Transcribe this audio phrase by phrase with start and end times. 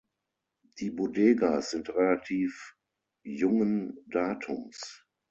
[0.79, 2.73] Die Bodegas sind relativ
[3.21, 5.05] jungen Datums.